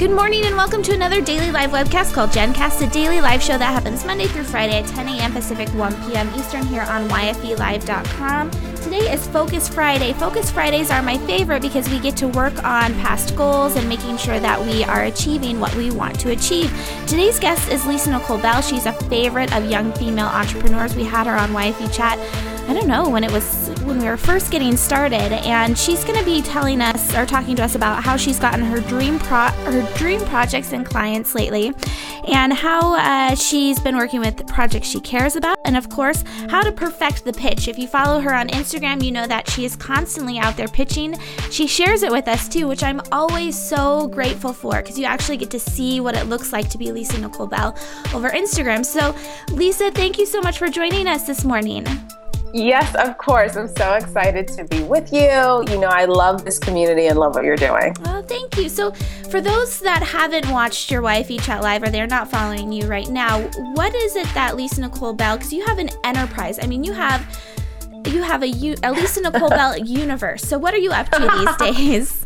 [0.00, 3.58] Good morning and welcome to another daily live webcast called GenCast, a daily live show
[3.58, 5.30] that happens Monday through Friday at 10 a.m.
[5.30, 6.26] Pacific, 1 p.m.
[6.38, 8.50] Eastern here on YFELive.com.
[8.50, 10.14] Today is Focus Friday.
[10.14, 14.16] Focus Fridays are my favorite because we get to work on past goals and making
[14.16, 16.72] sure that we are achieving what we want to achieve.
[17.06, 18.62] Today's guest is Lisa Nicole Bell.
[18.62, 20.96] She's a favorite of young female entrepreneurs.
[20.96, 22.18] We had her on YFE Chat
[22.70, 23.42] I don't know, when it was
[23.84, 27.56] when we were first getting started and she's going to be telling us or talking
[27.56, 31.72] to us about how she's gotten her dream pro her dream projects and clients lately
[32.28, 36.62] and how uh, she's been working with projects she cares about and of course how
[36.62, 37.68] to perfect the pitch.
[37.68, 41.18] If you follow her on Instagram, you know that she is constantly out there pitching.
[41.50, 45.36] She shares it with us too, which I'm always so grateful for because you actually
[45.36, 47.76] get to see what it looks like to be Lisa Nicole Bell
[48.14, 48.84] over Instagram.
[48.84, 49.14] So,
[49.54, 51.86] Lisa, thank you so much for joining us this morning.
[52.52, 53.56] Yes, of course.
[53.56, 55.20] I'm so excited to be with you.
[55.20, 57.94] You know, I love this community and love what you're doing.
[58.06, 58.68] Oh, thank you.
[58.68, 58.92] So,
[59.30, 63.08] for those that haven't watched your YFE Chat Live or they're not following you right
[63.08, 63.40] now,
[63.74, 66.92] what is it that Lisa Nicole Bell, because you have an enterprise, I mean, you
[66.92, 67.24] have.
[68.06, 68.46] You have a,
[68.82, 70.42] a Lisa Nicole Bell universe.
[70.42, 72.19] So, what are you up to these days?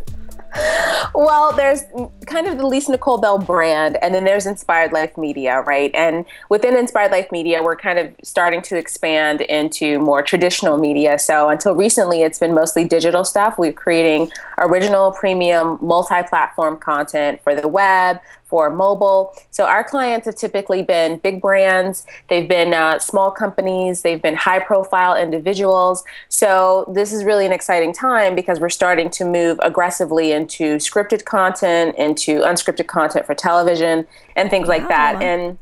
[1.14, 1.82] Well, there's
[2.26, 5.90] kind of the Lisa Nicole Bell brand, and then there's Inspired Life Media, right?
[5.94, 11.18] And within Inspired Life Media, we're kind of starting to expand into more traditional media.
[11.18, 13.58] So until recently, it's been mostly digital stuff.
[13.58, 19.34] We're creating original, premium, multi platform content for the web, for mobile.
[19.50, 24.36] So our clients have typically been big brands, they've been uh, small companies, they've been
[24.36, 26.04] high profile individuals.
[26.28, 31.24] So this is really an exciting time because we're starting to move aggressively into scripted
[31.24, 35.22] content, into unscripted content for television, and things like that.
[35.22, 35.58] And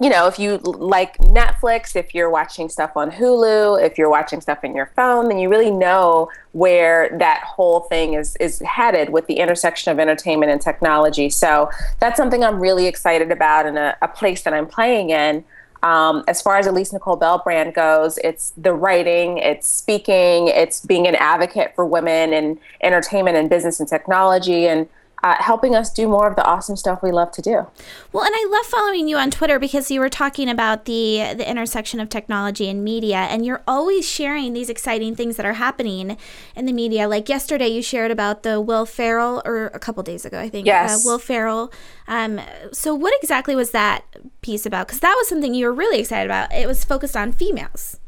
[0.00, 4.40] you know, if you like Netflix, if you're watching stuff on Hulu, if you're watching
[4.40, 9.10] stuff in your phone, then you really know where that whole thing is is headed
[9.10, 11.28] with the intersection of entertainment and technology.
[11.30, 15.44] So that's something I'm really excited about and a, a place that I'm playing in.
[15.82, 20.48] Um, as far as the Lisa Nicole Bell brand goes, it's the writing, it's speaking,
[20.48, 24.66] it's being an advocate for women in entertainment and business and technology.
[24.66, 24.88] And
[25.22, 27.66] uh, helping us do more of the awesome stuff we love to do.
[28.12, 31.48] Well, and I love following you on Twitter because you were talking about the the
[31.48, 36.16] intersection of technology and media, and you're always sharing these exciting things that are happening
[36.54, 37.08] in the media.
[37.08, 40.66] Like yesterday, you shared about the Will Ferrell, or a couple days ago, I think.
[40.66, 41.04] Uh, yes.
[41.04, 41.72] Uh, Will Ferrell.
[42.06, 42.40] Um,
[42.72, 44.04] so, what exactly was that
[44.42, 44.86] piece about?
[44.86, 46.52] Because that was something you were really excited about.
[46.52, 47.98] It was focused on females.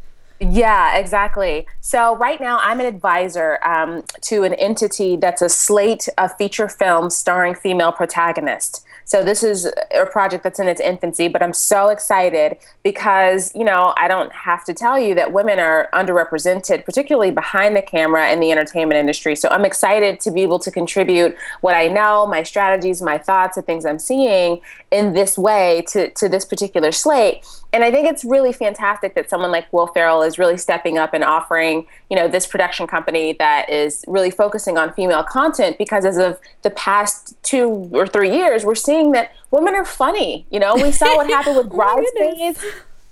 [0.42, 1.66] Yeah, exactly.
[1.80, 6.66] So right now, I'm an advisor um, to an entity that's a slate of feature
[6.66, 8.82] films starring female protagonists.
[9.04, 13.64] So this is a project that's in its infancy, but I'm so excited because, you
[13.64, 18.30] know, I don't have to tell you that women are underrepresented, particularly behind the camera
[18.30, 19.34] in the entertainment industry.
[19.34, 23.56] So I'm excited to be able to contribute what I know, my strategies, my thoughts,
[23.56, 27.44] the things I'm seeing in this way to, to this particular slate.
[27.72, 31.14] And I think it's really fantastic that someone like Will Ferrell is really stepping up
[31.14, 36.04] and offering, you know, this production company that is really focusing on female content because
[36.04, 40.46] as of the past two or three years, we're seeing that women are funny.
[40.50, 42.64] You know, we saw what happened with oh Bridesmaids.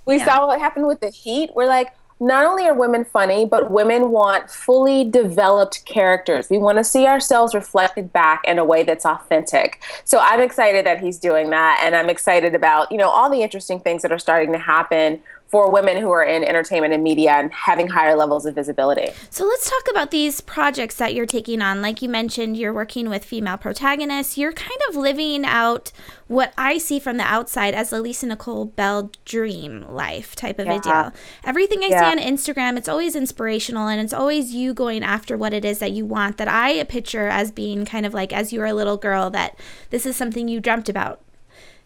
[0.05, 0.25] we yeah.
[0.25, 1.51] saw what happened with The Heat.
[1.55, 6.49] We're like, not only are women funny, but women want fully developed characters.
[6.49, 9.81] We want to see ourselves reflected back in a way that's authentic.
[10.03, 11.81] So I'm excited that he's doing that.
[11.83, 15.21] And I'm excited about, you know, all the interesting things that are starting to happen
[15.49, 19.09] for women who are in entertainment and media and having higher levels of visibility.
[19.31, 21.81] So let's talk about these projects that you're taking on.
[21.81, 24.37] Like you mentioned, you're working with female protagonists.
[24.37, 25.91] You're kind of living out
[26.27, 30.67] what I see from the outside as a Lisa Nicole Bell dream life type of
[30.67, 30.75] yeah.
[30.75, 31.13] a deal.
[31.43, 32.13] Everything I yeah.
[32.13, 35.79] see on Instagram, it's always inspirational and it's always you going after what it is
[35.79, 38.73] that you want that I picture as being kind of like as you were a
[38.73, 39.57] little girl that
[39.89, 41.21] this is something you dreamt about.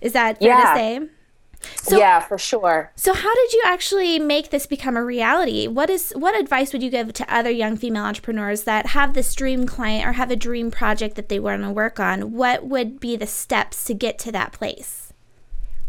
[0.02, 0.74] Is that fair yeah.
[0.74, 1.10] to say?
[1.82, 2.92] So, yeah, for sure.
[2.96, 5.68] So how did you actually make this become a reality?
[5.68, 9.34] What is what advice would you give to other young female entrepreneurs that have this
[9.36, 12.34] dream client or have a dream project that they want to work on?
[12.34, 15.04] What would be the steps to get to that place?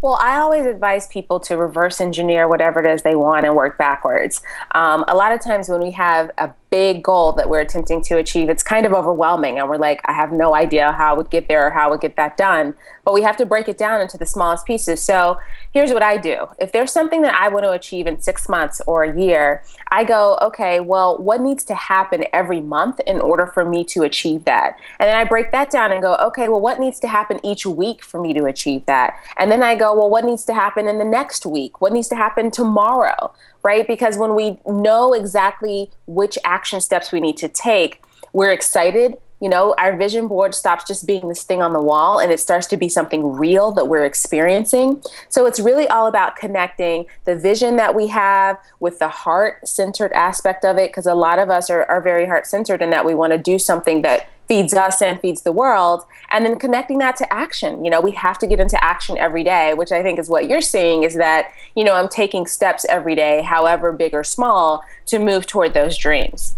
[0.05, 3.79] Well, I always advise people to reverse engineer whatever it is they want and work
[3.79, 4.43] backwards.
[4.73, 8.19] Um, a lot of times when we have a big goal that we're attempting to
[8.19, 9.61] achieve, it's kind of overwhelming.
[9.61, 11.91] And we're like, I have no idea how I would get there or how I
[11.93, 12.75] would get that done.
[13.05, 15.00] But we have to break it down into the smallest pieces.
[15.00, 15.38] So
[15.73, 18.81] here's what I do if there's something that I want to achieve in six months
[18.88, 19.62] or a year,
[19.93, 24.03] I go, okay, well, what needs to happen every month in order for me to
[24.03, 24.77] achieve that?
[24.99, 27.65] And then I break that down and go, okay, well, what needs to happen each
[27.65, 29.15] week for me to achieve that?
[29.37, 31.81] And then I go, well, what needs to happen in the next week?
[31.81, 33.32] What needs to happen tomorrow?
[33.65, 33.88] right?
[33.88, 38.02] Because when we know exactly which action steps we need to take,
[38.32, 39.16] we're excited.
[39.44, 42.40] you know, our vision board stops just being this thing on the wall and it
[42.40, 45.02] starts to be something real that we're experiencing.
[45.28, 50.12] So it's really all about connecting the vision that we have with the heart centered
[50.12, 53.05] aspect of it, because a lot of us are, are very heart centered in that
[53.05, 56.05] we want to do something that feeds us and feeds the world.
[56.31, 59.44] And then connecting that to action you know we have to get into action every
[59.44, 62.85] day which i think is what you're seeing is that you know i'm taking steps
[62.88, 66.55] every day however big or small to move toward those dreams.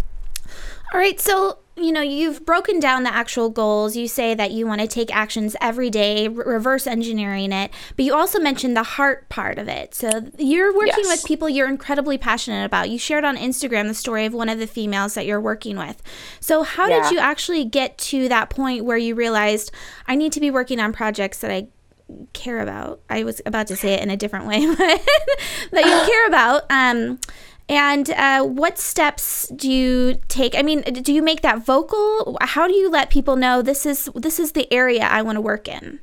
[0.93, 3.97] All right so you know, you've broken down the actual goals.
[3.97, 8.15] You say that you want to take actions every day, reverse engineering it, but you
[8.15, 9.95] also mentioned the heart part of it.
[9.95, 10.09] So
[10.39, 11.19] you're working yes.
[11.19, 12.89] with people you're incredibly passionate about.
[12.89, 16.03] You shared on Instagram the story of one of the females that you're working with.
[16.41, 17.03] So, how yeah.
[17.03, 19.71] did you actually get to that point where you realized
[20.07, 21.69] I need to be working on projects that I
[22.33, 23.01] care about?
[23.11, 24.79] I was about to say it in a different way, but
[25.73, 26.65] that you care about.
[26.71, 27.19] Um,
[27.69, 30.55] and uh, what steps do you take?
[30.55, 32.39] I mean, do you make that vocal?
[32.41, 35.41] How do you let people know this is this is the area I want to
[35.41, 36.01] work in?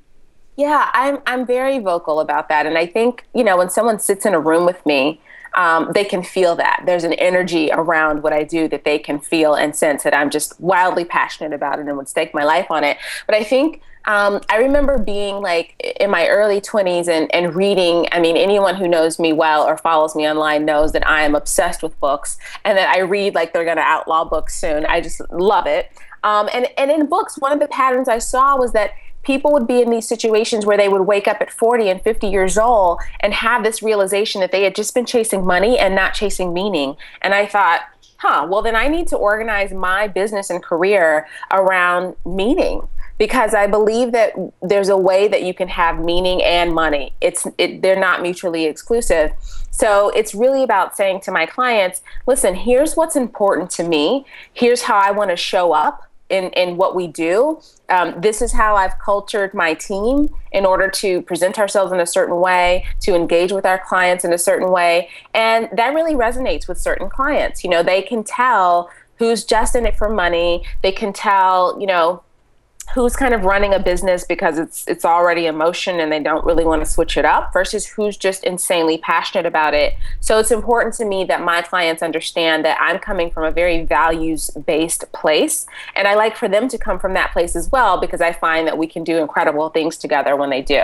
[0.58, 4.26] Yeah, I'm I'm very vocal about that, and I think you know when someone sits
[4.26, 5.22] in a room with me,
[5.56, 6.84] um, they can feel that.
[6.86, 10.30] There's an energy around what I do that they can feel and sense that I'm
[10.30, 12.98] just wildly passionate about it and would stake my life on it.
[13.26, 18.08] But I think um, I remember being like in my early 20s and, and reading.
[18.12, 21.36] I mean, anyone who knows me well or follows me online knows that I am
[21.36, 24.86] obsessed with books and that I read like they're going to outlaw books soon.
[24.86, 25.90] I just love it.
[26.24, 28.92] Um, and, and in books, one of the patterns I saw was that
[29.24, 32.28] people would be in these situations where they would wake up at 40 and 50
[32.28, 36.14] years old and have this realization that they had just been chasing money and not
[36.14, 36.98] chasing meaning.
[37.22, 37.84] And I thought,
[38.18, 42.88] huh, well, then I need to organize my business and career around meaning
[43.18, 47.14] because I believe that there's a way that you can have meaning and money.
[47.22, 49.32] It's it, they're not mutually exclusive.
[49.72, 54.26] So it's really about saying to my clients, listen, here's what's important to me.
[54.54, 57.62] Here's how I want to show up in, in what we do.
[57.90, 62.06] Um, this is how I've cultured my team in order to present ourselves in a
[62.06, 65.10] certain way, to engage with our clients in a certain way.
[65.34, 67.64] And that really resonates with certain clients.
[67.64, 70.64] You know, they can tell who's just in it for money.
[70.82, 72.24] They can tell, you know,
[72.94, 76.46] who's kind of running a business because it's it's already in motion and they don't
[76.46, 79.96] really want to switch it up versus who's just insanely passionate about it.
[80.20, 83.84] So it's important to me that my clients understand that I'm coming from a very
[83.84, 88.00] values based place and I like for them to come from that place as well
[88.00, 90.84] because I find that we can do incredible things together when they do.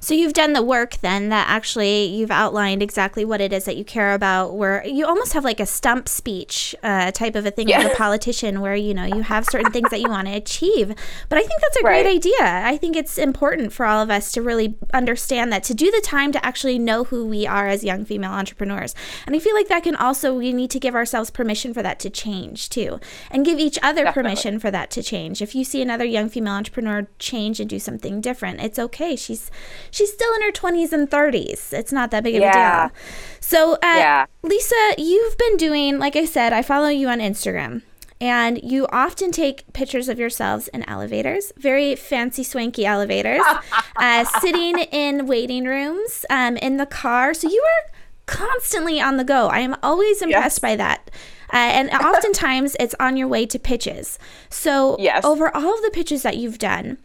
[0.00, 3.76] So you've done the work then that actually you've outlined exactly what it is that
[3.76, 4.56] you care about.
[4.56, 7.84] Where you almost have like a stump speech uh, type of a thing yes.
[7.84, 10.94] as a politician, where you know you have certain things that you want to achieve.
[11.28, 12.02] But I think that's a right.
[12.02, 12.34] great idea.
[12.40, 16.00] I think it's important for all of us to really understand that to do the
[16.00, 18.94] time to actually know who we are as young female entrepreneurs.
[19.26, 21.98] And I feel like that can also we need to give ourselves permission for that
[22.00, 24.22] to change too, and give each other Definitely.
[24.30, 25.42] permission for that to change.
[25.42, 29.16] If you see another young female entrepreneur change and do something different, it's okay.
[29.16, 29.50] She's
[29.90, 31.72] she's still in her 20s and 30s.
[31.72, 32.86] It's not that big of yeah.
[32.86, 32.96] a deal.
[33.40, 34.26] So, uh, yeah.
[34.42, 37.82] Lisa, you've been doing, like I said, I follow you on Instagram.
[38.20, 43.42] And you often take pictures of yourselves in elevators, very fancy, swanky elevators,
[43.96, 47.32] uh, sitting in waiting rooms, um, in the car.
[47.32, 47.92] So you are
[48.26, 49.46] constantly on the go.
[49.46, 50.58] I am always impressed yes.
[50.58, 51.10] by that.
[51.52, 54.18] Uh, and oftentimes it's on your way to pitches.
[54.50, 55.24] So, yes.
[55.24, 56.98] over all of the pitches that you've done,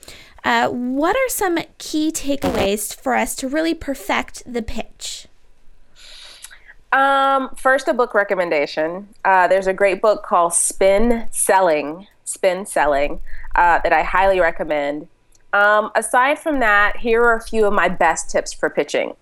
[0.43, 5.27] uh, what are some key takeaways for us to really perfect the pitch?
[6.91, 9.09] Um, first, a book recommendation.
[9.25, 13.19] Uh, there's a great book called Spin Selling, Spin Selling,
[13.55, 15.07] uh, that I highly recommend.
[15.53, 19.15] Um, aside from that, here are a few of my best tips for pitching.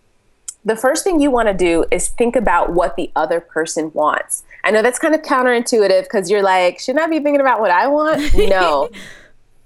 [0.63, 4.43] The first thing you want to do is think about what the other person wants.
[4.63, 7.71] I know that's kind of counterintuitive because you're like, shouldn't I be thinking about what
[7.71, 8.21] I want?
[8.49, 8.89] No.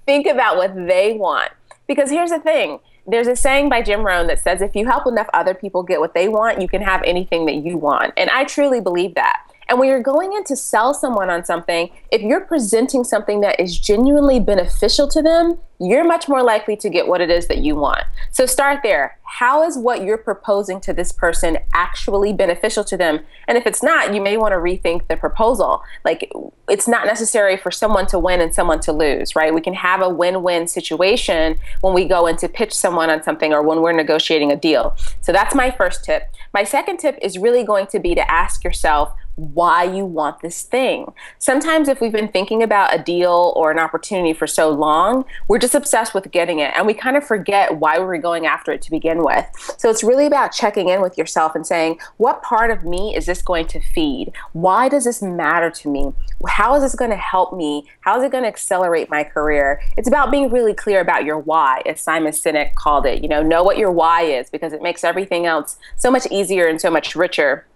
[0.06, 1.50] Think about what they want.
[1.86, 5.06] Because here's the thing there's a saying by Jim Rohn that says if you help
[5.06, 8.12] enough other people get what they want, you can have anything that you want.
[8.16, 9.42] And I truly believe that.
[9.68, 13.58] And when you're going in to sell someone on something, if you're presenting something that
[13.58, 17.58] is genuinely beneficial to them, you're much more likely to get what it is that
[17.58, 18.02] you want.
[18.30, 19.18] So start there.
[19.24, 23.20] How is what you're proposing to this person actually beneficial to them?
[23.46, 25.82] And if it's not, you may want to rethink the proposal.
[26.04, 26.30] Like
[26.68, 29.52] it's not necessary for someone to win and someone to lose, right?
[29.52, 33.52] We can have a win-win situation when we go in to pitch someone on something
[33.52, 34.96] or when we're negotiating a deal.
[35.20, 36.22] So that's my first tip.
[36.54, 40.62] My second tip is really going to be to ask yourself, why you want this
[40.62, 41.12] thing.
[41.38, 45.58] Sometimes, if we've been thinking about a deal or an opportunity for so long, we're
[45.58, 48.72] just obsessed with getting it and we kind of forget why we were going after
[48.72, 49.46] it to begin with.
[49.78, 53.26] So, it's really about checking in with yourself and saying, what part of me is
[53.26, 54.32] this going to feed?
[54.52, 56.12] Why does this matter to me?
[56.48, 57.86] How is this going to help me?
[58.00, 59.82] How is it going to accelerate my career?
[59.96, 63.22] It's about being really clear about your why, as Simon Sinek called it.
[63.22, 66.66] You know, know what your why is because it makes everything else so much easier
[66.66, 67.66] and so much richer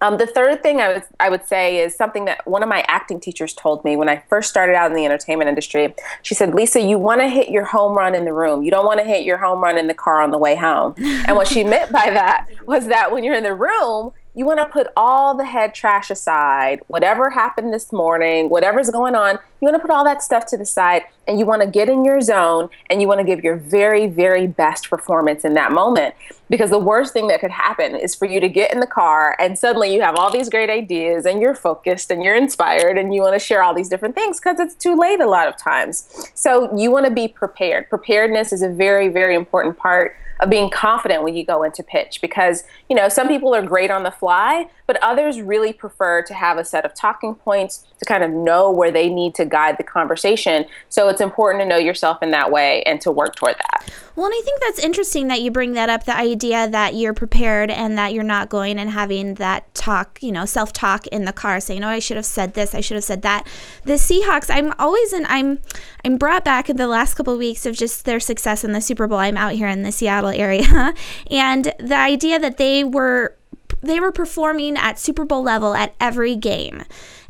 [0.00, 2.84] um, the third thing I would, I would say is something that one of my
[2.88, 5.94] acting teachers told me when I first started out in the entertainment industry.
[6.22, 8.62] She said, Lisa, you want to hit your home run in the room.
[8.62, 10.94] You don't want to hit your home run in the car on the way home.
[10.98, 14.60] and what she meant by that was that when you're in the room, you want
[14.60, 19.66] to put all the head trash aside, whatever happened this morning, whatever's going on, you
[19.66, 22.04] want to put all that stuff to the side and you want to get in
[22.04, 26.14] your zone and you want to give your very, very best performance in that moment.
[26.48, 29.36] Because the worst thing that could happen is for you to get in the car
[29.38, 33.12] and suddenly you have all these great ideas and you're focused and you're inspired and
[33.12, 35.56] you want to share all these different things because it's too late a lot of
[35.56, 36.30] times.
[36.34, 37.88] So you want to be prepared.
[37.90, 42.20] Preparedness is a very, very important part of being confident when you go into pitch
[42.20, 46.34] because you know some people are great on the fly but others really prefer to
[46.34, 49.78] have a set of talking points to kind of know where they need to guide
[49.78, 50.64] the conversation.
[50.88, 53.88] So it's important to know yourself in that way and to work toward that.
[54.16, 57.14] Well and i think that's interesting that you bring that up the idea that you're
[57.14, 61.32] prepared and that you're not going and having that talk you know self-talk in the
[61.32, 63.46] car saying oh i should have said this i should have said that.
[63.84, 65.60] The seahawks i'm always and i'm
[66.04, 68.80] i'm brought back in the last couple of weeks of just their success in the
[68.80, 69.18] super bowl.
[69.18, 70.94] I'm out here in the seattle area.
[71.30, 73.36] and the idea that they were
[73.82, 76.82] they were performing at Super Bowl level at every game.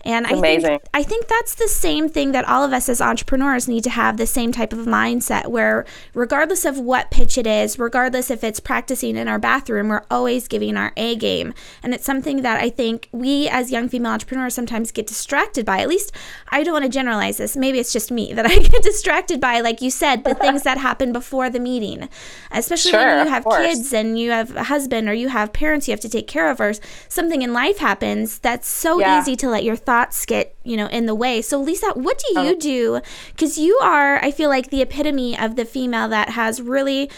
[0.04, 3.68] And I think I think that's the same thing that all of us as entrepreneurs
[3.68, 7.78] need to have the same type of mindset where regardless of what pitch it is,
[7.78, 11.52] regardless if it's practicing in our bathroom, we're always giving our A game.
[11.82, 15.80] And it's something that I think we as young female entrepreneurs sometimes get distracted by.
[15.80, 16.12] At least
[16.48, 17.56] I don't want to generalize this.
[17.56, 20.78] Maybe it's just me that I get distracted by like you said, the things that
[20.78, 22.08] happen before the meeting.
[22.50, 25.86] Especially sure, when you have kids and you have a husband or you have parents
[25.86, 26.72] you have to take care of or
[27.08, 29.20] something in life happens that's so yeah.
[29.20, 29.89] easy to let your thoughts
[30.26, 31.42] get, you know, in the way.
[31.42, 32.58] So, Lisa, what do you oh.
[32.58, 33.00] do?
[33.30, 37.10] Because you are, I feel like, the epitome of the female that has really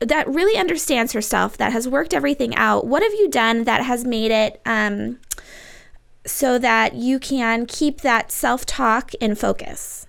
[0.00, 2.86] that really understands herself, that has worked everything out.
[2.86, 5.18] What have you done that has made it um,
[6.24, 10.06] so that you can keep that self talk in focus?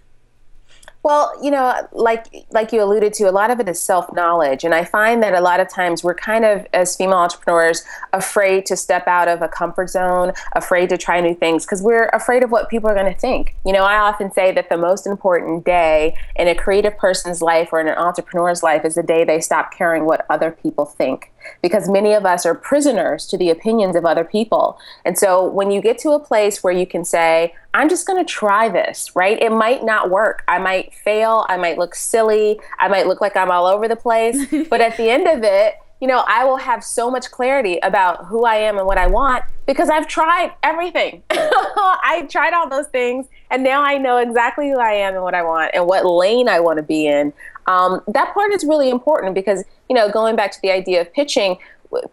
[1.03, 4.63] Well, you know, like like you alluded to, a lot of it is self knowledge,
[4.63, 8.67] and I find that a lot of times we're kind of as female entrepreneurs afraid
[8.67, 12.43] to step out of a comfort zone, afraid to try new things because we're afraid
[12.43, 13.55] of what people are going to think.
[13.65, 17.69] You know, I often say that the most important day in a creative person's life
[17.71, 21.31] or in an entrepreneur's life is the day they stop caring what other people think
[21.61, 24.79] because many of us are prisoners to the opinions of other people.
[25.05, 28.23] And so when you get to a place where you can say, I'm just going
[28.23, 29.41] to try this, right?
[29.41, 30.43] It might not work.
[30.47, 31.45] I might fail.
[31.49, 32.59] I might look silly.
[32.79, 34.37] I might look like I'm all over the place.
[34.69, 38.25] but at the end of it, you know, I will have so much clarity about
[38.25, 41.21] who I am and what I want because I've tried everything.
[41.31, 45.35] I tried all those things and now I know exactly who I am and what
[45.35, 47.31] I want and what lane I want to be in.
[47.67, 51.11] Um, that part is really important because, you know, going back to the idea of
[51.11, 51.57] pitching,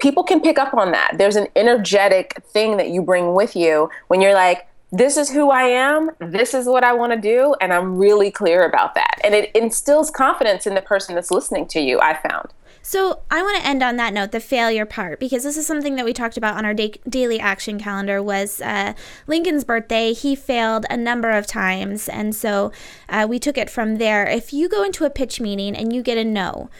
[0.00, 1.12] people can pick up on that.
[1.16, 5.50] There's an energetic thing that you bring with you when you're like, this is who
[5.50, 9.20] I am, this is what I want to do, and I'm really clear about that.
[9.22, 12.48] And it instills confidence in the person that's listening to you, I found.
[12.82, 15.94] So I want to end on that note, the failure part, because this is something
[15.94, 18.20] that we talked about on our da- daily action calendar.
[18.20, 18.94] Was uh,
[19.28, 20.12] Lincoln's birthday?
[20.14, 22.72] He failed a number of times, and so
[23.08, 24.26] uh, we took it from there.
[24.26, 26.70] If you go into a pitch meeting and you get a no,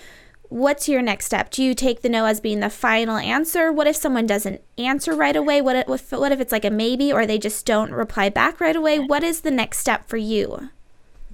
[0.49, 1.51] what's your next step?
[1.51, 3.73] Do you take the no as being the final answer?
[3.73, 5.61] What if someone doesn't answer right away?
[5.61, 8.77] What if, what if it's like a maybe or they just don't reply back right
[8.77, 8.99] away?
[8.99, 10.71] What is the next step for you?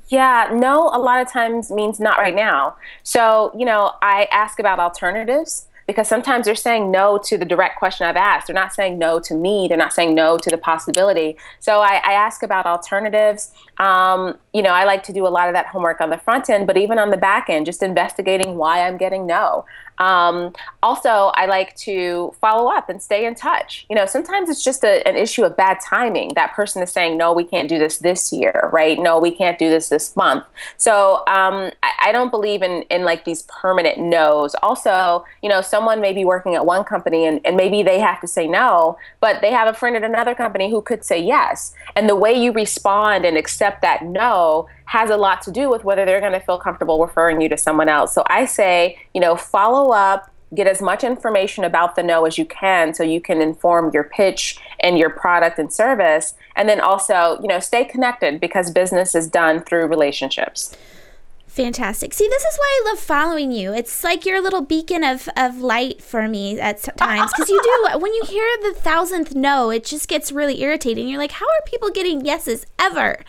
[0.09, 2.77] Yeah, no, a lot of times means not right now.
[3.03, 7.79] So, you know, I ask about alternatives because sometimes they're saying no to the direct
[7.79, 8.47] question I've asked.
[8.47, 9.67] They're not saying no to me.
[9.69, 11.37] They're not saying no to the possibility.
[11.61, 13.53] So I, I ask about alternatives.
[13.79, 16.49] Um, you know, I like to do a lot of that homework on the front
[16.49, 19.65] end, but even on the back end, just investigating why I'm getting no.
[19.99, 23.87] Um, also, I like to follow up and stay in touch.
[23.89, 26.33] You know, sometimes it's just a, an issue of bad timing.
[26.35, 28.99] That person is saying, no, we can't do this this year, right?
[28.99, 30.45] No, we can't do this this month.
[30.77, 34.55] So um, I, I, don't believe in, in like these permanent no's.
[34.63, 38.21] Also, you know, someone may be working at one company and, and maybe they have
[38.21, 41.75] to say no, but they have a friend at another company who could say yes.
[41.97, 45.83] And the way you respond and accept that no has a lot to do with
[45.83, 48.15] whether they're going to feel comfortable referring you to someone else.
[48.15, 52.39] So I say, you know, follow up, get as much information about the no as
[52.39, 56.81] you can so you can inform your pitch and your product and service and then
[56.81, 60.77] also you know stay connected because business is done through relationships
[61.55, 62.13] Fantastic.
[62.13, 63.73] See, this is why I love following you.
[63.73, 67.31] It's like your little beacon of, of light for me at times.
[67.33, 71.07] Because you do, when you hear the thousandth no, it just gets really irritating.
[71.07, 73.21] You're like, how are people getting yeses ever?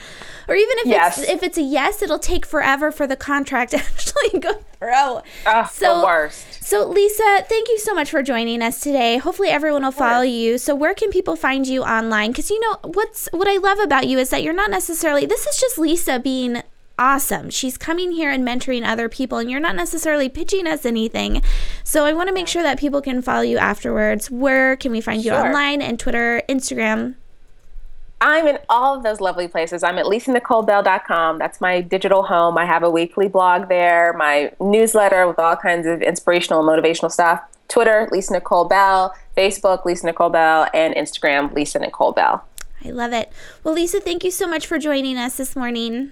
[0.47, 1.19] Or even if yes.
[1.19, 5.21] it's if it's a yes, it'll take forever for the contract to actually go through.
[5.45, 6.63] Uh, so, the worst.
[6.63, 9.17] So, Lisa, thank you so much for joining us today.
[9.17, 10.57] Hopefully, everyone will follow you.
[10.57, 12.31] So, where can people find you online?
[12.31, 15.27] Because you know what's what I love about you is that you're not necessarily.
[15.27, 16.63] This is just Lisa being
[16.97, 17.49] awesome.
[17.49, 21.41] She's coming here and mentoring other people, and you're not necessarily pitching us anything.
[21.83, 24.31] So I want to make sure that people can follow you afterwards.
[24.31, 27.15] Where can we find you online and Twitter, Instagram?
[28.21, 29.83] I'm in all of those lovely places.
[29.83, 31.37] I'm at lisanicolebell.com.
[31.37, 32.57] That's my digital home.
[32.57, 37.11] I have a weekly blog there, my newsletter with all kinds of inspirational and motivational
[37.11, 37.41] stuff.
[37.67, 39.13] Twitter, Lisa Nicole Bell.
[39.35, 40.67] Facebook, Lisa Nicole Bell.
[40.73, 42.45] And Instagram, Lisa Nicole Bell.
[42.83, 43.31] I love it.
[43.63, 46.11] Well, Lisa, thank you so much for joining us this morning.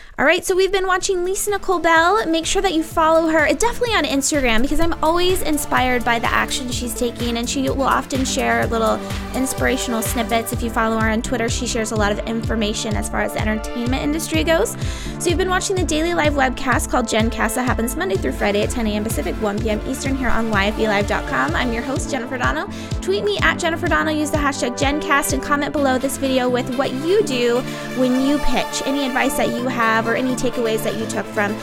[0.19, 2.27] All right, so we've been watching Lisa Nicole Bell.
[2.27, 6.19] Make sure that you follow her, uh, definitely on Instagram, because I'm always inspired by
[6.19, 8.99] the action she's taking, and she will often share little
[9.33, 10.51] inspirational snippets.
[10.51, 13.33] If you follow her on Twitter, she shares a lot of information as far as
[13.33, 14.75] the entertainment industry goes.
[15.17, 18.63] So you've been watching the daily live webcast called GenCast that happens Monday through Friday
[18.63, 19.03] at 10 a.m.
[19.03, 19.81] Pacific, 1 p.m.
[19.87, 21.55] Eastern here on YFELive.com.
[21.55, 22.69] I'm your host, Jennifer Donogh.
[23.01, 26.75] Tweet me at Jennifer Donogh, use the hashtag GenCast, and comment below this video with
[26.77, 27.61] what you do
[27.97, 29.67] when you pitch, any advice that you
[30.01, 31.55] have or any takeaways that you took from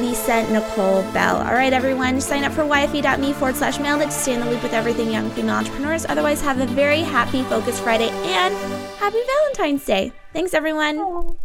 [0.00, 1.36] Lisa Nicole Bell.
[1.36, 4.62] All right, everyone, sign up for yfe.me forward slash mail to stay in the loop
[4.62, 6.04] with everything young female entrepreneurs.
[6.06, 8.54] Otherwise, have a very happy Focus Friday and
[8.98, 10.12] happy Valentine's Day.
[10.32, 11.36] Thanks, everyone.